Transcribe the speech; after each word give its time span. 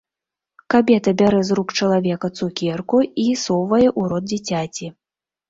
Кабета 0.73 1.11
бярэ 1.19 1.41
з 1.49 1.57
рук 1.59 1.69
чалавека 1.81 2.27
цукерку 2.37 2.97
і 3.25 3.27
совае 3.45 3.85
ў 3.99 4.17
рот 4.17 4.25
дзіцяці. 4.33 4.93